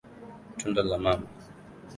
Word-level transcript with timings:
Tunda 0.63 0.85
la 0.87 0.97
mama. 1.03 1.55